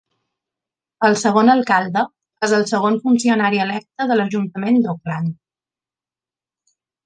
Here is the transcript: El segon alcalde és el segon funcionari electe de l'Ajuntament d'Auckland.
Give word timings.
El 1.09 1.17
segon 1.23 1.51
alcalde 1.55 2.03
és 2.47 2.55
el 2.59 2.65
segon 2.73 2.99
funcionari 3.05 3.61
electe 3.67 4.11
de 4.13 4.19
l'Ajuntament 4.21 4.83
d'Auckland. 4.89 5.41